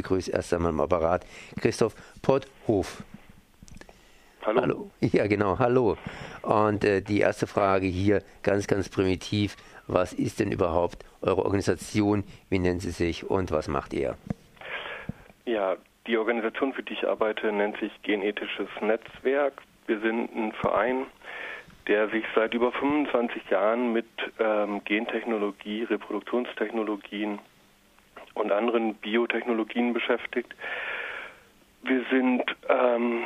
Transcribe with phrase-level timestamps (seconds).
[0.00, 1.26] begrüße erst einmal im Apparat
[1.60, 3.02] Christoph Potthof.
[4.42, 4.60] Hallo.
[4.62, 4.90] Hallo.
[5.00, 5.96] Ja, genau, hallo.
[6.42, 9.56] Und äh, die erste Frage hier ganz, ganz primitiv.
[9.86, 12.24] Was ist denn überhaupt eure Organisation?
[12.48, 14.16] Wie nennt sie sich und was macht ihr?
[15.44, 15.76] Ja,
[16.06, 19.60] die Organisation, für die ich arbeite, nennt sich Genethisches Netzwerk.
[19.86, 21.06] Wir sind ein Verein,
[21.88, 24.06] der sich seit über 25 Jahren mit
[24.38, 27.40] ähm, Gentechnologie, Reproduktionstechnologien
[28.34, 30.54] und anderen Biotechnologien beschäftigt.
[31.82, 33.22] Wir sind ähm,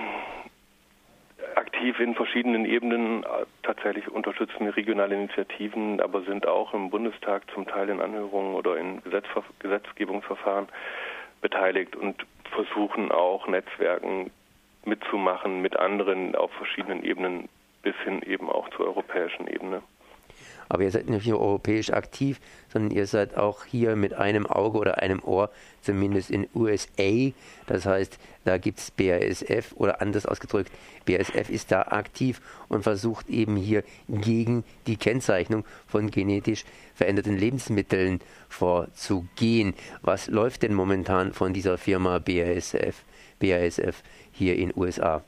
[1.56, 3.24] aktiv in verschiedenen Ebenen.
[3.62, 8.76] Tatsächlich unterstützen wir regionale Initiativen, aber sind auch im Bundestag zum Teil in Anhörungen oder
[8.76, 10.68] in Gesetzver Gesetzgebungsverfahren
[11.40, 14.30] beteiligt und versuchen auch Netzwerken
[14.84, 17.48] mitzumachen mit anderen auf verschiedenen Ebenen
[17.82, 19.82] bis hin eben auch zur europäischen Ebene.
[20.68, 22.40] Aber ihr seid nicht nur europäisch aktiv,
[22.72, 25.50] sondern ihr seid auch hier mit einem Auge oder einem Ohr,
[25.82, 27.32] zumindest in USA.
[27.66, 30.70] Das heißt, da gibt es BASF oder anders ausgedrückt,
[31.06, 38.20] BASF ist da aktiv und versucht eben hier gegen die Kennzeichnung von genetisch veränderten Lebensmitteln
[38.48, 39.74] vorzugehen.
[40.02, 43.04] Was läuft denn momentan von dieser Firma BASF,
[43.38, 45.22] BASF hier in USA?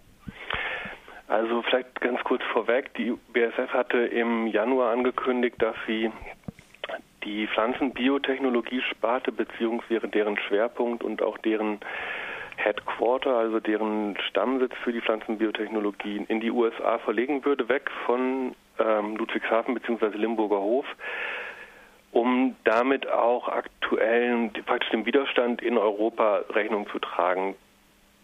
[1.29, 6.11] Also vielleicht ganz kurz vorweg, die BSF hatte im Januar angekündigt, dass sie
[7.25, 11.81] die Pflanzenbiotechnologie-Sparte beziehungsweise deren Schwerpunkt und auch deren
[12.57, 19.17] Headquarter, also deren Stammsitz für die Pflanzenbiotechnologie in die USA verlegen würde, weg von ähm,
[19.17, 20.17] Ludwigshafen bzw.
[20.17, 20.87] Limburger Hof,
[22.13, 27.57] um damit auch aktuellen, praktisch dem Widerstand in Europa Rechnung zu tragen.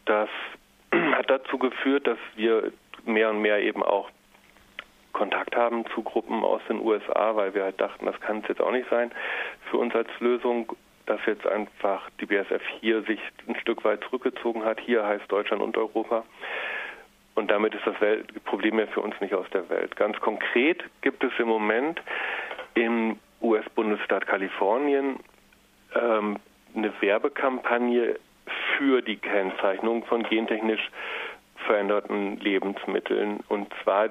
[0.06, 0.28] Das
[0.92, 2.72] hat dazu geführt, dass wir
[3.04, 4.10] mehr und mehr eben auch
[5.12, 8.60] Kontakt haben zu Gruppen aus den USA, weil wir halt dachten, das kann es jetzt
[8.60, 9.10] auch nicht sein
[9.70, 10.72] für uns als Lösung,
[11.06, 14.80] dass jetzt einfach die BSF hier sich ein Stück weit zurückgezogen hat.
[14.80, 16.24] Hier heißt Deutschland und Europa.
[17.34, 19.96] Und damit ist das Welt Problem ja für uns nicht aus der Welt.
[19.96, 22.00] Ganz konkret gibt es im Moment
[22.74, 25.18] im US-Bundesstaat Kalifornien
[25.94, 26.38] ähm,
[26.74, 28.16] eine Werbekampagne
[28.76, 30.90] für die Kennzeichnung von gentechnisch
[31.62, 33.40] veränderten Lebensmitteln.
[33.48, 34.10] Und zwar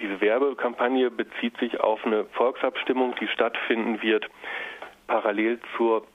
[0.00, 4.26] diese Werbekampagne bezieht sich auf eine Volksabstimmung, die stattfinden wird
[5.06, 6.06] parallel zur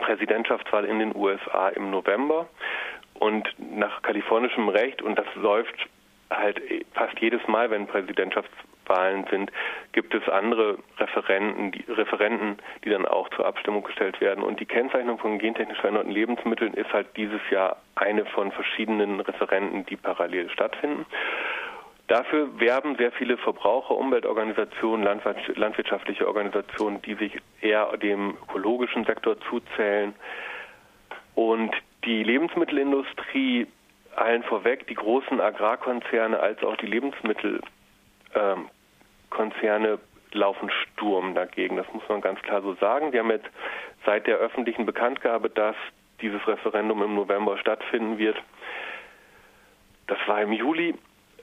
[0.00, 2.48] Präsidentschaftswahl in den USA im November.
[3.14, 5.74] Und nach kalifornischem Recht, und das läuft
[6.30, 6.60] halt
[6.92, 7.86] fast jedes Mal, wenn
[8.86, 9.52] Präsidentschaftswahlen sind,
[9.92, 14.42] gibt es andere Referenten die, Referenten, die dann auch zur Abstimmung gestellt werden.
[14.42, 19.86] Und die Kennzeichnung von gentechnisch veränderten Lebensmitteln ist halt dieses Jahr eine von verschiedenen Referenten,
[19.86, 21.06] die parallel stattfinden.
[22.08, 30.14] Dafür werben sehr viele Verbraucher, Umweltorganisationen, landwirtschaftliche Organisationen, die sich eher dem ökologischen Sektor zuzählen.
[31.34, 33.66] Und die Lebensmittelindustrie
[34.14, 37.60] allen vorweg, die großen Agrarkonzerne als auch die Lebensmittelkonzerne
[38.36, 38.68] ähm,
[40.32, 41.76] laufen Sturm dagegen.
[41.76, 43.12] Das muss man ganz klar so sagen.
[43.12, 43.48] Die haben jetzt
[44.04, 45.76] seit der öffentlichen Bekanntgabe, dass
[46.20, 48.36] dieses Referendum im November stattfinden wird,
[50.06, 50.94] das war im Juli,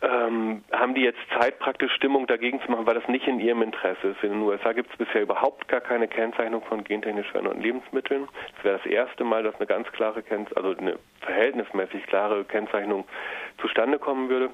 [0.01, 3.61] ähm, haben die jetzt Zeit, praktisch Stimmung dagegen zu machen, weil das nicht in ihrem
[3.61, 4.23] Interesse ist.
[4.23, 8.27] In den USA gibt es bisher überhaupt gar keine Kennzeichnung von gentechnisch veränderten Lebensmitteln.
[8.57, 13.05] Es wäre das erste Mal, dass eine ganz klare Kennzeichnung, also eine verhältnismäßig klare Kennzeichnung
[13.59, 14.49] zustande kommen würde.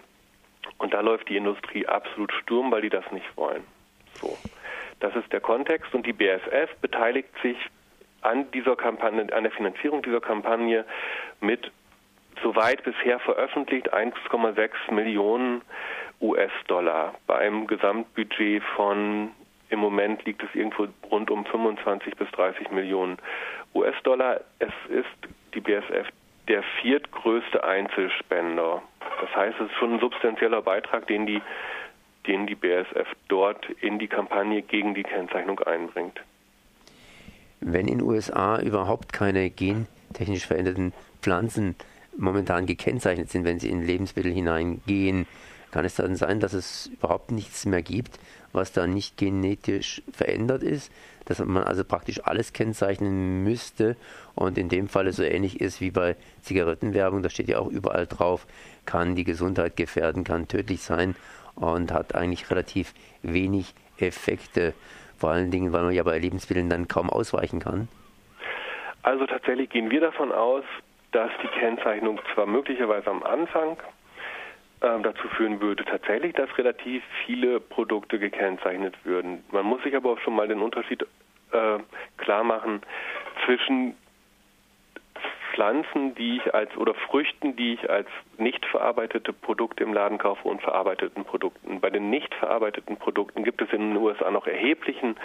[0.79, 3.63] Und da läuft die Industrie absolut Sturm, weil die das nicht wollen.
[4.13, 4.37] So.
[4.99, 7.57] Das ist der Kontext und die BSF beteiligt sich
[8.21, 10.85] an dieser Kampagne, an der Finanzierung dieser Kampagne
[11.39, 11.71] mit
[12.41, 15.61] soweit bisher veröffentlicht 1,6 Millionen
[16.21, 19.31] US-Dollar bei einem Gesamtbudget von
[19.69, 23.17] im Moment liegt es irgendwo rund um 25 bis 30 Millionen
[23.75, 24.41] US-Dollar.
[24.57, 26.07] Es ist die BSF
[26.49, 28.81] der viertgrößte Einzelspender.
[29.21, 31.41] Das heißt, es ist schon ein substanzieller Beitrag, den die,
[32.27, 36.19] den die BSF dort in die Kampagne gegen die Kennzeichnung einbringt.
[37.61, 41.75] Wenn in den USA überhaupt keine gentechnisch veränderten Pflanzen
[42.17, 45.27] momentan gekennzeichnet sind, wenn sie in Lebensmittel hineingehen,
[45.71, 48.19] kann es dann sein, dass es überhaupt nichts mehr gibt,
[48.53, 50.91] was da nicht genetisch verändert ist,
[51.25, 53.95] dass man also praktisch alles kennzeichnen müsste
[54.35, 58.07] und in dem Fall so ähnlich ist wie bei Zigarettenwerbung, da steht ja auch überall
[58.07, 58.47] drauf,
[58.85, 61.15] kann die Gesundheit gefährden, kann tödlich sein
[61.55, 64.73] und hat eigentlich relativ wenig Effekte,
[65.17, 67.89] vor allen Dingen, weil man ja bei Lebensmitteln dann kaum ausweichen kann.
[69.03, 70.63] Also tatsächlich gehen wir davon aus,
[71.11, 73.77] dass die Kennzeichnung zwar möglicherweise am Anfang
[74.79, 79.43] dazu führen würde, tatsächlich, dass relativ viele Produkte gekennzeichnet würden.
[79.51, 81.05] Man muss sich aber auch schon mal den Unterschied
[81.51, 81.79] äh,
[82.17, 82.81] klar machen
[83.45, 83.95] zwischen
[85.51, 90.47] Pflanzen, die ich als oder Früchten, die ich als nicht verarbeitete Produkte im Laden kaufe
[90.47, 91.81] und verarbeiteten Produkten.
[91.81, 95.17] Bei den nicht verarbeiteten Produkten gibt es in den USA noch erheblichen,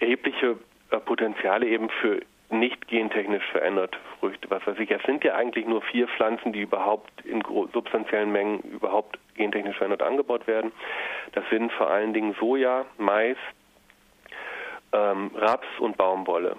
[0.00, 0.56] erhebliche
[0.90, 2.20] äh, Potenziale eben für
[2.52, 4.50] nicht gentechnisch veränderte Früchte.
[4.50, 8.60] Was weiß ich, es sind ja eigentlich nur vier Pflanzen, die überhaupt in substanziellen Mengen
[8.60, 10.72] überhaupt gentechnisch verändert angebaut werden.
[11.32, 13.36] Das sind vor allen Dingen Soja, Mais,
[14.92, 16.56] ähm, Raps und Baumwolle.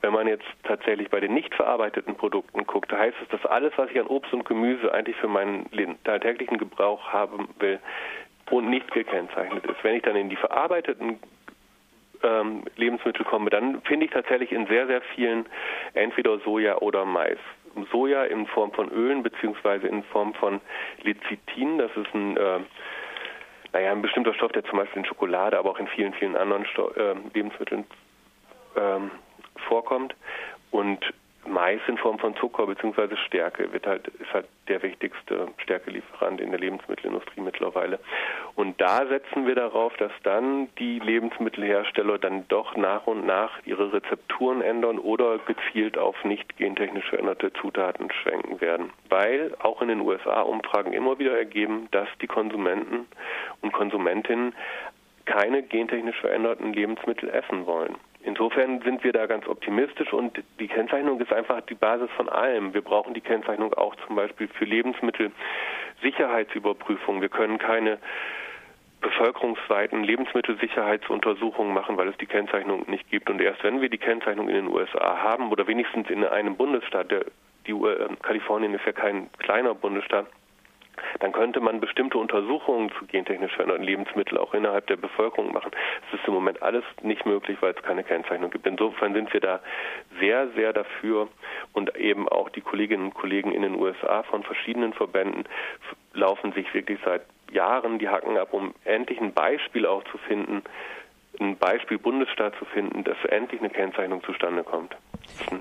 [0.00, 3.90] Wenn man jetzt tatsächlich bei den nicht verarbeiteten Produkten guckt, heißt es, dass alles, was
[3.90, 5.68] ich an Obst und Gemüse eigentlich für meinen
[6.04, 7.78] alltäglichen Gebrauch haben will
[8.50, 9.82] und nicht gekennzeichnet ist.
[9.82, 11.20] Wenn ich dann in die verarbeiteten
[12.22, 15.46] ähm, Lebensmittel komme, dann finde ich tatsächlich in sehr, sehr vielen
[15.94, 17.38] entweder Soja oder Mais.
[17.90, 20.60] Soja in Form von Ölen beziehungsweise in Form von
[21.02, 22.60] Lecithin, das ist ein äh,
[23.72, 26.66] naja, ein bestimmter Stoff, der zum Beispiel in Schokolade, aber auch in vielen, vielen anderen
[26.66, 27.84] Sto äh, Lebensmitteln
[28.76, 29.10] ähm,
[29.68, 30.14] vorkommt.
[30.70, 31.00] Und
[31.46, 33.16] Mais in Form von Zucker bzw.
[33.26, 37.98] Stärke wird halt, ist halt der wichtigste Stärkelieferant in der Lebensmittelindustrie mittlerweile.
[38.54, 43.92] Und da setzen wir darauf, dass dann die Lebensmittelhersteller dann doch nach und nach ihre
[43.92, 48.90] Rezepturen ändern oder gezielt auf nicht gentechnisch veränderte Zutaten schwenken werden.
[49.08, 53.06] Weil auch in den USA Umfragen immer wieder ergeben, dass die Konsumenten
[53.62, 54.54] und Konsumentinnen
[55.24, 57.96] keine gentechnisch veränderten Lebensmittel essen wollen.
[58.24, 62.72] Insofern sind wir da ganz optimistisch und die Kennzeichnung ist einfach die Basis von allem.
[62.72, 67.20] Wir brauchen die Kennzeichnung auch zum Beispiel für Lebensmittelsicherheitsüberprüfungen.
[67.20, 67.98] Wir können keine
[69.00, 73.28] bevölkerungsweiten Lebensmittelsicherheitsuntersuchungen machen, weil es die Kennzeichnung nicht gibt.
[73.28, 77.10] Und erst wenn wir die Kennzeichnung in den USA haben oder wenigstens in einem Bundesstaat,
[77.10, 77.24] der,
[77.66, 80.28] die, äh, Kalifornien ist ja kein kleiner Bundesstaat,
[81.20, 85.70] dann könnte man bestimmte Untersuchungen zu gentechnisch veränderten Lebensmitteln auch innerhalb der Bevölkerung machen.
[86.10, 88.66] Das ist im Moment alles nicht möglich, weil es keine Kennzeichnung gibt.
[88.66, 89.60] Insofern sind wir da
[90.18, 91.28] sehr, sehr dafür
[91.72, 95.44] und eben auch die Kolleginnen und Kollegen in den USA von verschiedenen Verbänden
[96.14, 100.62] laufen sich wirklich seit Jahren die Hacken ab, um endlich ein Beispiel auch zu finden,
[101.40, 104.94] ein Beispiel Bundesstaat zu finden, dass endlich eine Kennzeichnung zustande kommt.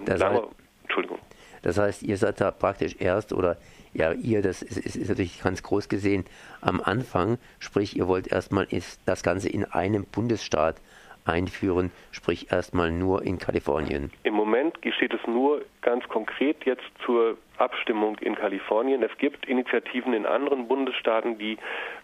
[0.05, 0.43] Das, das heißt,
[0.83, 1.19] Entschuldigung.
[1.63, 3.57] Das heißt, ihr seid da praktisch erst oder
[3.93, 6.25] ja, ihr, das ist, ist, natürlich ganz groß gesehen
[6.61, 8.67] am Anfang, sprich, ihr wollt erstmal
[9.05, 10.77] das Ganze in einem Bundesstaat
[11.25, 14.11] einführen, sprich erstmal nur in Kalifornien.
[14.23, 19.03] Im Moment steht es nur ganz konkret jetzt zur Abstimmung in Kalifornien.
[19.03, 21.57] Es gibt Initiativen in anderen Bundesstaaten, die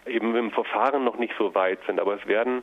[0.06, 2.62] eben im Verfahren noch nicht so weit sind, aber es werden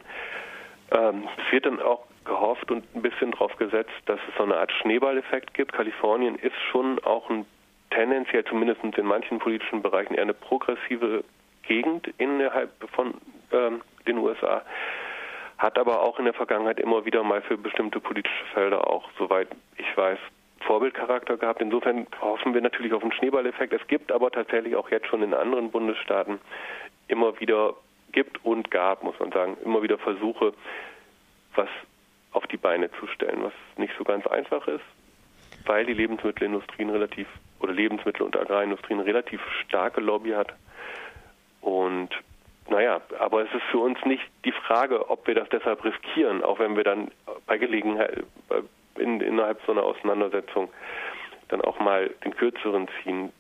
[0.92, 4.58] ähm, es wird dann auch gehofft und ein bisschen darauf gesetzt, dass es so eine
[4.58, 5.74] Art Schneeballeffekt gibt.
[5.74, 7.46] Kalifornien ist schon auch ein
[7.96, 11.24] tendenziell zumindest in manchen politischen Bereichen eher eine progressive
[11.64, 13.16] Gegend innerhalb von
[13.52, 14.62] ähm, den USA,
[15.58, 19.48] hat aber auch in der Vergangenheit immer wieder mal für bestimmte politische Felder auch, soweit
[19.78, 20.20] ich weiß,
[20.60, 21.62] Vorbildcharakter gehabt.
[21.62, 23.74] Insofern hoffen wir natürlich auf einen Schneeballeffekt.
[23.74, 26.40] Es gibt aber tatsächlich auch jetzt schon in anderen Bundesstaaten
[27.08, 27.76] immer wieder,
[28.12, 30.54] gibt und gab, muss man sagen, immer wieder Versuche,
[31.56, 31.70] was
[32.32, 34.84] auf die Beine zu stellen, was nicht so ganz einfach ist,
[35.66, 37.28] weil die Lebensmittelindustrien relativ
[37.60, 40.54] oder Lebensmittel- und Agrarindustrien relativ starke Lobby hat.
[41.62, 42.10] Und
[42.70, 46.60] naja, aber es ist für uns nicht die Frage, ob wir das deshalb riskieren, auch
[46.60, 47.12] wenn wir dann
[47.46, 48.24] bei Gelegenheit
[48.98, 50.70] in, innerhalb so einer Auseinandersetzung
[51.50, 53.32] dann auch mal den kürzeren ziehen.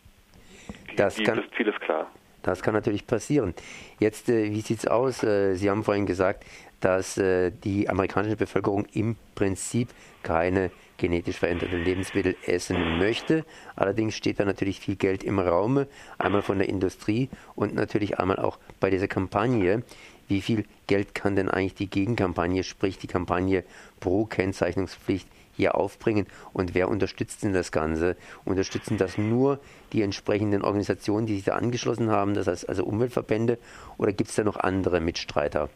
[0.96, 2.08] Das, kann, das Ziel ist klar.
[2.44, 3.56] Das kann natürlich passieren.
[4.00, 5.24] Jetzt, äh, wie sieht es aus?
[5.24, 6.46] Äh, Sie haben vorhin gesagt,
[6.80, 9.90] dass äh, die amerikanische Bevölkerung im Prinzip
[10.22, 13.46] keine genetisch veränderte Lebensmittel essen möchte.
[13.76, 15.88] Allerdings steht da natürlich viel Geld im Raume,
[16.18, 19.84] einmal von der Industrie und natürlich einmal auch bei dieser Kampagne.
[20.28, 23.64] Wie viel Geld kann denn eigentlich die Gegenkampagne, sprich die Kampagne
[24.00, 28.18] pro Kennzeichnungspflicht hier aufbringen und wer unterstützt denn das Ganze?
[28.44, 29.60] Unterstützen das nur
[29.94, 33.58] die entsprechenden Organisationen, die sich da angeschlossen haben, das heißt also Umweltverbände,
[33.98, 35.70] oder gibt es da noch andere Mitstreiter?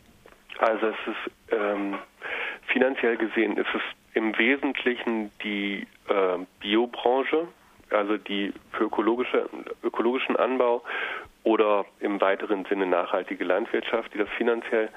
[0.60, 1.98] Also es ist ähm,
[2.68, 3.82] finanziell gesehen ist es
[4.20, 7.48] im Wesentlichen die äh, Biobranche,
[7.90, 9.50] also die für ökologische,
[9.82, 10.84] ökologischen Anbau
[11.44, 14.90] oder im weiteren Sinne nachhaltige Landwirtschaft, die das finanziell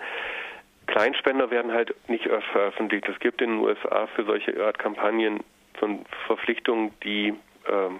[0.88, 3.08] Kleinspender werden halt nicht veröffentlicht.
[3.08, 5.44] Es gibt in den USA für solche Art Kampagnen
[5.80, 7.90] so Verpflichtungen, die äh,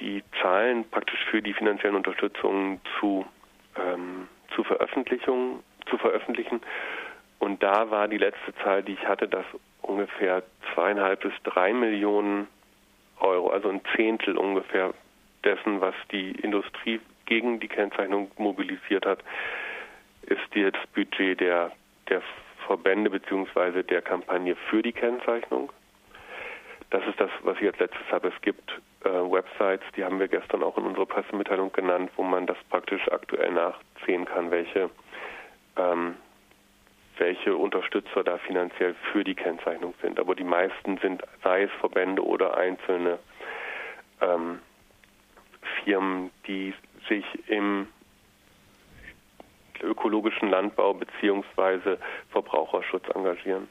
[0.00, 3.26] die Zahlen praktisch für die finanziellen Unterstützungen zu,
[3.76, 6.62] ähm, zu zu veröffentlichen.
[7.42, 9.44] Und da war die letzte Zahl, die ich hatte, dass
[9.80, 12.46] ungefähr zweieinhalb bis drei Millionen
[13.18, 14.94] Euro, also ein Zehntel ungefähr
[15.42, 19.24] dessen, was die Industrie gegen die Kennzeichnung mobilisiert hat,
[20.22, 21.72] ist jetzt Budget der,
[22.08, 22.22] der
[22.68, 23.82] Verbände bzw.
[23.82, 25.72] der Kampagne für die Kennzeichnung.
[26.90, 28.28] Das ist das, was ich als letztes habe.
[28.28, 28.70] Es gibt
[29.04, 33.10] äh, Websites, die haben wir gestern auch in unserer Pressemitteilung genannt, wo man das praktisch
[33.10, 34.90] aktuell nachsehen kann, welche,
[35.76, 36.14] ähm,
[37.18, 40.18] welche Unterstützer da finanziell für die Kennzeichnung sind.
[40.18, 43.18] Aber die meisten sind, sei es Verbände oder einzelne
[44.20, 44.60] ähm,
[45.84, 46.74] Firmen, die
[47.08, 47.88] sich im
[49.82, 51.96] ökologischen Landbau bzw.
[52.30, 53.68] Verbraucherschutz engagieren.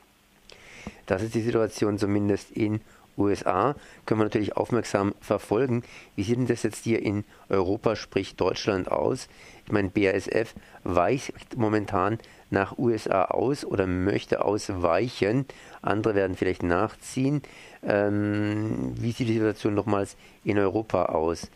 [1.06, 2.82] Das ist die Situation zumindest in
[3.18, 3.76] USA.
[4.06, 5.84] Können wir natürlich aufmerksam verfolgen.
[6.16, 9.30] Wie sieht denn das jetzt hier in Europa, sprich Deutschland, aus?
[9.66, 10.54] Ich meine, BASF
[10.84, 12.18] weicht momentan
[12.50, 15.46] nach USA aus oder möchte ausweichen.
[15.82, 17.42] Andere werden vielleicht nachziehen.
[17.84, 21.50] Ähm, wie sieht die Situation nochmals in Europa aus?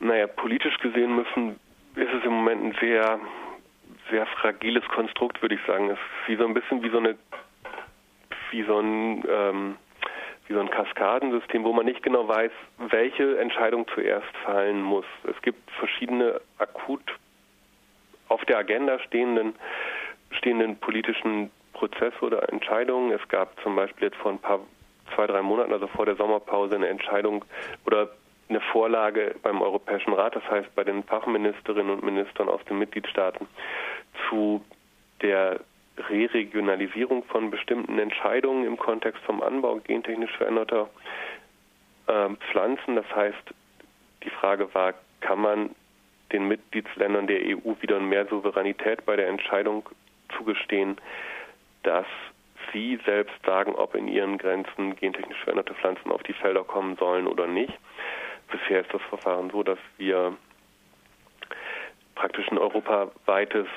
[0.00, 1.58] Naja, politisch gesehen müssen,
[1.96, 3.18] ist es im Moment ein sehr,
[4.10, 5.90] sehr fragiles Konstrukt, würde ich sagen.
[5.90, 7.16] Es ist wie so ein bisschen wie so eine,
[8.50, 9.76] wie so ein, ähm,
[10.48, 12.50] wie so ein Kaskadensystem, wo man nicht genau weiß,
[12.90, 15.04] welche Entscheidung zuerst fallen muss.
[15.24, 17.02] Es gibt verschiedene akut
[18.28, 19.54] auf der Agenda stehenden,
[20.30, 23.12] stehenden politischen Prozesse oder Entscheidungen.
[23.12, 24.60] Es gab zum Beispiel jetzt vor ein paar,
[25.14, 27.44] zwei, drei Monaten, also vor der Sommerpause, eine Entscheidung
[27.86, 28.08] oder
[28.48, 33.46] eine Vorlage beim Europäischen Rat, das heißt bei den Fachministerinnen und Ministern aus den Mitgliedstaaten,
[34.28, 34.64] zu
[35.20, 35.60] der
[36.08, 40.88] Re-Regionalisierung von bestimmten Entscheidungen im Kontext vom Anbau gentechnisch veränderter
[42.06, 42.96] äh, Pflanzen.
[42.96, 43.54] Das heißt,
[44.24, 45.70] die Frage war, kann man
[46.32, 49.88] den Mitgliedsländern der EU wieder mehr Souveränität bei der Entscheidung
[50.36, 50.96] zugestehen,
[51.82, 52.06] dass
[52.72, 57.26] sie selbst sagen, ob in ihren Grenzen gentechnisch veränderte Pflanzen auf die Felder kommen sollen
[57.26, 57.72] oder nicht.
[58.50, 60.36] Bisher ist das Verfahren so, dass wir
[62.14, 63.68] praktisch ein europaweites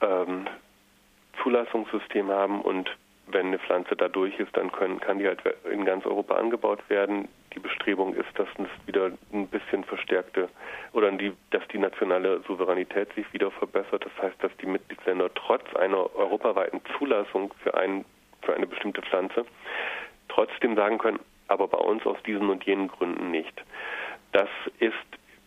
[0.00, 0.46] ähm,
[1.46, 2.90] Zulassungssystem haben und
[3.28, 6.80] wenn eine Pflanze da durch ist, dann können, kann die halt in ganz Europa angebaut
[6.88, 7.28] werden.
[7.54, 10.48] Die Bestrebung ist, dass es wieder ein bisschen verstärkte
[10.92, 14.04] oder die, dass die nationale Souveränität sich wieder verbessert.
[14.04, 18.04] Das heißt, dass die Mitgliedsländer trotz einer europaweiten Zulassung für, ein,
[18.42, 19.44] für eine bestimmte Pflanze
[20.28, 23.62] trotzdem sagen können, aber bei uns aus diesen und jenen Gründen nicht.
[24.32, 24.48] Das
[24.80, 24.94] ist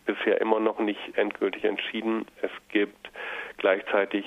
[0.06, 2.24] bisher immer noch nicht endgültig entschieden.
[2.40, 3.10] Es gibt
[3.58, 4.24] gleichzeitig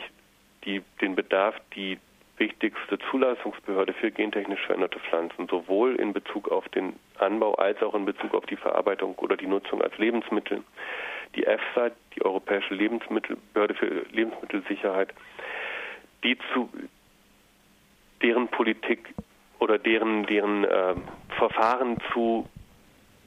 [0.66, 1.98] die, den Bedarf, die
[2.38, 8.06] wichtigste Zulassungsbehörde für gentechnisch veränderte Pflanzen, sowohl in Bezug auf den Anbau als auch in
[8.06, 10.64] Bezug auf die Verarbeitung oder die Nutzung als Lebensmittel.
[11.36, 15.14] Die EFSA, die Europäische Lebensmittelbehörde für Lebensmittelsicherheit,
[16.24, 16.70] die zu
[18.22, 19.14] deren Politik
[19.60, 20.96] oder deren, deren äh,
[21.38, 22.48] Verfahren zu,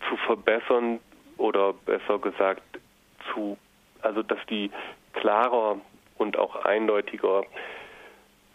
[0.08, 1.00] zu verbessern
[1.36, 2.62] oder besser gesagt
[3.32, 3.56] zu,
[4.02, 4.70] also dass die
[5.12, 5.80] klarer
[6.18, 7.44] und auch eindeutiger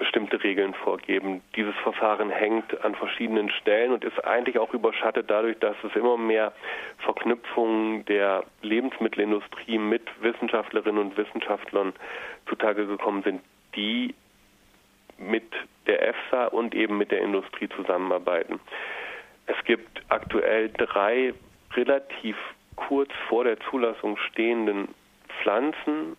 [0.01, 1.41] bestimmte Regeln vorgeben.
[1.55, 6.17] Dieses Verfahren hängt an verschiedenen Stellen und ist eigentlich auch überschattet dadurch, dass es immer
[6.17, 6.53] mehr
[6.97, 11.93] Verknüpfungen der Lebensmittelindustrie mit Wissenschaftlerinnen und Wissenschaftlern
[12.49, 13.41] zutage gekommen sind,
[13.75, 14.15] die
[15.19, 15.53] mit
[15.85, 18.59] der EFSA und eben mit der Industrie zusammenarbeiten.
[19.45, 21.35] Es gibt aktuell drei
[21.75, 22.37] relativ
[22.75, 24.87] kurz vor der Zulassung stehenden
[25.41, 26.17] Pflanzen,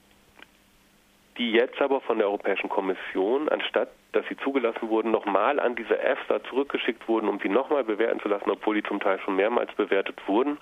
[1.38, 5.98] die jetzt aber von der Europäischen Kommission, anstatt dass sie zugelassen wurden, nochmal an diese
[5.98, 9.72] EFSA zurückgeschickt wurden, um sie nochmal bewerten zu lassen, obwohl die zum Teil schon mehrmals
[9.74, 10.58] bewertet wurden.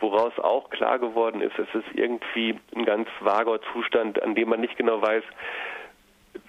[0.00, 4.60] Woraus auch klar geworden ist, es ist irgendwie ein ganz vager Zustand, an dem man
[4.60, 5.22] nicht genau weiß,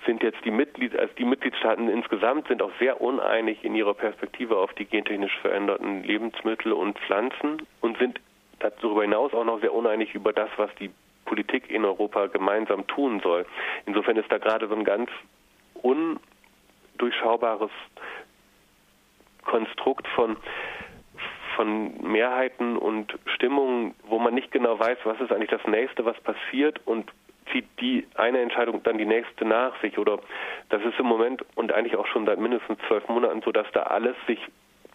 [0.05, 4.57] sind jetzt die Mitglied, also die Mitgliedstaaten insgesamt sind auch sehr uneinig in ihrer Perspektive
[4.57, 8.19] auf die gentechnisch veränderten Lebensmittel und Pflanzen und sind
[8.59, 10.89] darüber hinaus auch noch sehr uneinig über das, was die
[11.25, 13.45] Politik in Europa gemeinsam tun soll.
[13.85, 15.09] Insofern ist da gerade so ein ganz
[15.81, 17.71] undurchschaubares
[19.43, 20.37] Konstrukt von
[21.55, 26.19] von Mehrheiten und Stimmungen, wo man nicht genau weiß, was ist eigentlich das nächste, was
[26.21, 27.11] passiert und
[27.51, 29.97] zieht die eine Entscheidung dann die nächste nach sich.
[29.97, 30.19] Oder
[30.69, 33.83] das ist im Moment und eigentlich auch schon seit mindestens zwölf Monaten so, dass da
[33.83, 34.39] alles sich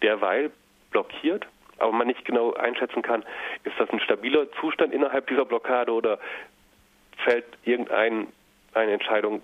[0.01, 0.51] derweil
[0.91, 1.45] blockiert,
[1.79, 3.23] aber man nicht genau einschätzen kann,
[3.63, 6.19] ist das ein stabiler Zustand innerhalb dieser Blockade oder
[7.17, 8.27] fällt irgendeine
[8.73, 9.41] Entscheidung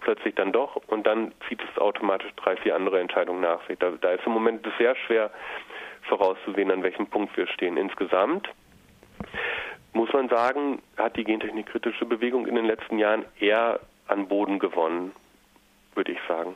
[0.00, 3.78] plötzlich dann doch und dann zieht es automatisch drei, vier andere Entscheidungen nach sich.
[3.78, 5.30] Da, da ist im Moment sehr schwer
[6.02, 7.76] vorauszusehen, an welchem Punkt wir stehen.
[7.76, 8.48] Insgesamt
[9.92, 15.12] muss man sagen, hat die gentechnikkritische Bewegung in den letzten Jahren eher an Boden gewonnen,
[15.94, 16.54] würde ich sagen.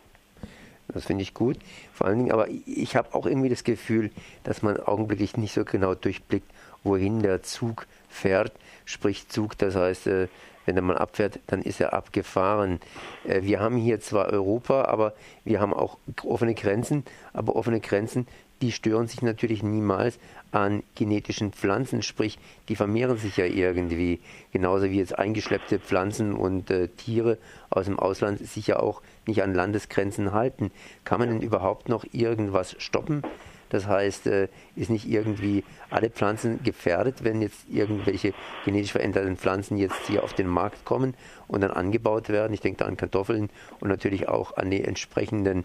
[0.88, 1.56] Das finde ich gut.
[1.92, 4.10] Vor allen Dingen, aber ich habe auch irgendwie das Gefühl,
[4.42, 6.50] dass man augenblicklich nicht so genau durchblickt,
[6.82, 8.52] wohin der Zug fährt.
[8.84, 10.28] Sprich Zug, das heißt, äh,
[10.66, 12.80] wenn er mal abfährt, dann ist er abgefahren.
[13.24, 15.14] Äh, wir haben hier zwar Europa, aber
[15.44, 18.26] wir haben auch offene Grenzen, aber offene Grenzen,
[18.62, 20.18] die stören sich natürlich niemals
[20.54, 24.20] an genetischen Pflanzen, sprich, die vermehren sich ja irgendwie,
[24.52, 27.38] genauso wie jetzt eingeschleppte Pflanzen und äh, Tiere
[27.70, 30.70] aus dem Ausland sich ja auch nicht an Landesgrenzen halten.
[31.04, 33.22] Kann man denn überhaupt noch irgendwas stoppen?
[33.70, 38.32] Das heißt, äh, ist nicht irgendwie alle Pflanzen gefährdet, wenn jetzt irgendwelche
[38.64, 41.14] genetisch veränderten Pflanzen jetzt hier auf den Markt kommen
[41.48, 42.52] und dann angebaut werden.
[42.52, 45.64] Ich denke da an Kartoffeln und natürlich auch an die entsprechenden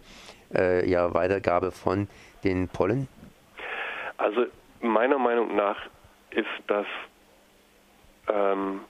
[0.56, 2.08] äh, ja, Weitergabe von
[2.44, 3.08] den Pollen.
[4.18, 4.48] Also
[4.82, 5.78] meiner Meinung nach
[6.32, 6.86] ist das
[8.28, 8.82] ähm,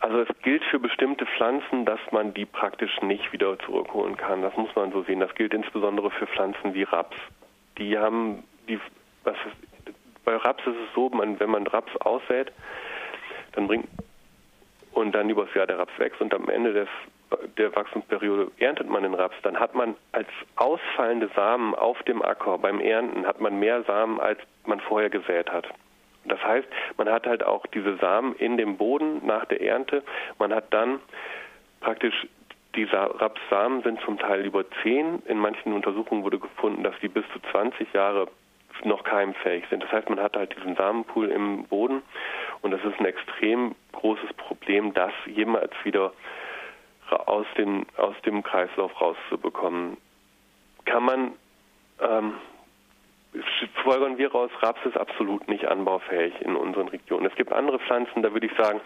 [0.00, 4.42] also es gilt für bestimmte Pflanzen, dass man die praktisch nicht wieder zurückholen kann.
[4.42, 5.20] Das muss man so sehen.
[5.20, 7.16] Das gilt insbesondere für Pflanzen wie Raps.
[7.78, 8.80] Die haben die
[9.24, 12.52] was ist, bei Raps ist es so, man, wenn man Raps aussät,
[13.52, 13.88] dann bringt
[14.92, 16.88] und dann übers Jahr der Raps wächst und am Ende des,
[17.56, 22.58] der Wachstumsperiode erntet man den Raps, dann hat man als ausfallende Samen auf dem Acker
[22.58, 25.68] beim Ernten hat man mehr Samen, als man vorher gesät hat.
[26.24, 30.02] Das heißt, man hat halt auch diese Samen in dem Boden nach der Ernte.
[30.38, 31.00] Man hat dann
[31.80, 32.26] praktisch
[32.74, 35.22] die Rapssamen sind zum Teil über 10.
[35.26, 38.28] In manchen Untersuchungen wurde gefunden, dass die bis zu 20 Jahre
[38.84, 39.82] noch keimfähig sind.
[39.82, 42.02] Das heißt, man hat halt diesen Samenpool im Boden
[42.60, 46.12] und das ist ein extrem großes Problem, das jemals wieder
[47.10, 49.96] aus dem, aus dem Kreislauf rauszubekommen.
[50.84, 51.32] Kann man
[52.00, 52.34] ähm,
[53.84, 57.26] folgern wir raus, Raps ist absolut nicht anbaufähig in unseren Regionen.
[57.26, 58.80] Es gibt andere Pflanzen, da würde ich sagen,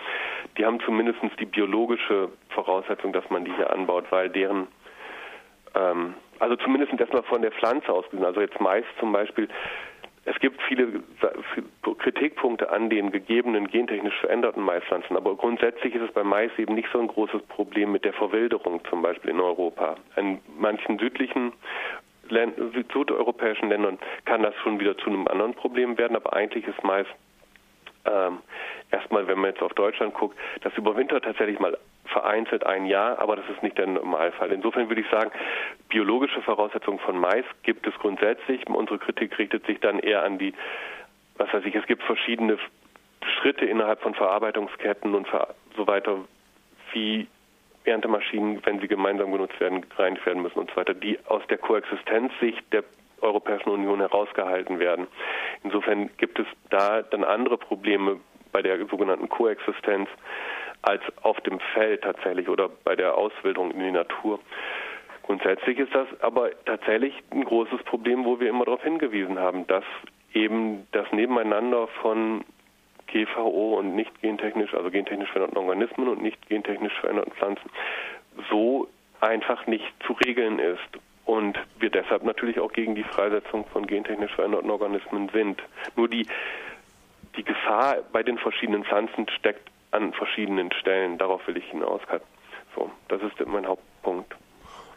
[0.59, 4.67] die haben zumindest die biologische Voraussetzung, dass man die hier anbaut, weil deren,
[5.75, 9.49] ähm, also zumindest erstmal von der Pflanze aus also jetzt Mais zum Beispiel,
[10.25, 11.03] es gibt viele
[11.99, 16.89] Kritikpunkte an den gegebenen gentechnisch veränderten Maispflanzen, aber grundsätzlich ist es bei Mais eben nicht
[16.93, 19.97] so ein großes Problem mit der Verwilderung zum Beispiel in Europa.
[20.17, 21.53] In manchen südlichen
[22.29, 27.11] südeuropäischen Ländern kann das schon wieder zu einem anderen Problem werden, aber eigentlich ist meist
[28.05, 28.39] ähm,
[28.93, 33.37] erstmal, wenn man jetzt auf Deutschland guckt, das überwintert tatsächlich mal vereinzelt ein Jahr, aber
[33.37, 34.53] das ist nicht der Normalfall.
[34.53, 35.31] Insofern würde ich sagen,
[35.89, 38.67] biologische Voraussetzungen von Mais gibt es grundsätzlich.
[38.69, 40.55] Unsere Kritik richtet sich dann eher an die,
[41.37, 42.59] was weiß ich, es gibt verschiedene
[43.25, 45.27] Schritte innerhalb von Verarbeitungsketten und
[45.77, 46.19] so weiter,
[46.93, 47.27] wie
[47.85, 51.59] Erntemaschinen, wenn sie gemeinsam genutzt werden, gereinigt werden müssen und so weiter, die aus der
[51.59, 52.85] Koexistenzsicht der
[53.21, 55.07] Europäischen Union herausgehalten werden.
[55.63, 58.21] Insofern gibt es da dann andere Probleme
[58.53, 60.09] bei der sogenannten Koexistenz
[60.83, 64.41] als auf dem Feld tatsächlich oder bei der Auswilderung in die Natur.
[65.23, 69.85] Grundsätzlich ist das aber tatsächlich ein großes Problem, wo wir immer darauf hingewiesen haben, dass
[70.35, 72.45] eben das Nebeneinander von
[73.07, 77.71] GVO und nicht gentechnisch, also gentechnisch veränderten Organismen und nicht gentechnisch veränderten Pflanzen
[78.51, 78.89] so
[79.21, 80.81] einfach nicht zu regeln ist
[81.25, 85.63] und wir deshalb natürlich auch gegen die Freisetzung von gentechnisch veränderten Organismen sind.
[85.97, 86.27] Nur die,
[87.37, 91.19] die Gefahr bei den verschiedenen Pflanzen steckt an verschiedenen Stellen.
[91.19, 92.01] Darauf will ich hinaus.
[92.75, 94.35] So, das ist mein Hauptpunkt.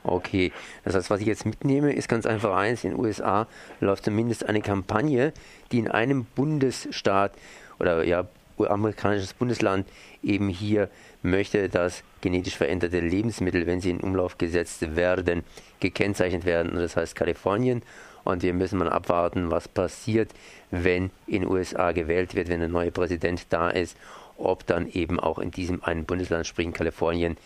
[0.04, 0.52] Okay,
[0.84, 2.84] das heißt, was ich jetzt mitnehme, ist ganz einfach eins.
[2.84, 3.48] In den USA
[3.80, 5.34] läuft zumindest eine Kampagne,
[5.72, 7.32] die in einem Bundesstaat
[7.80, 9.88] oder ja, amerikanisches Bundesland
[10.24, 10.90] eben hier
[11.22, 15.44] möchte, dass genetisch veränderte Lebensmittel, wenn sie in Umlauf gesetzt werden,
[15.80, 16.76] gekennzeichnet werden.
[16.76, 17.82] Das heißt Kalifornien.
[18.24, 20.32] Und wir müssen mal abwarten, was passiert,
[20.72, 23.96] wenn in den USA gewählt wird, wenn ein neuer Präsident da ist,
[24.38, 27.38] ob dann eben auch in diesem einen Bundesland, sprich in Kalifornien,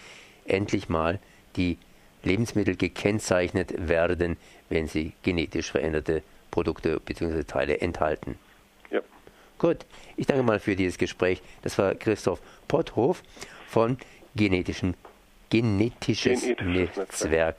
[0.46, 1.20] endlich mal
[1.56, 1.78] die
[2.24, 4.38] Lebensmittel gekennzeichnet werden,
[4.70, 7.44] wenn sie genetisch veränderte Produkte bzw.
[7.44, 8.36] Teile enthalten.
[9.60, 11.42] Gut, ich danke mal für dieses Gespräch.
[11.62, 13.22] Das war Christoph Potthof
[13.68, 13.98] von
[14.36, 14.96] genetischen,
[15.50, 17.58] genetisches Netzwerk.de.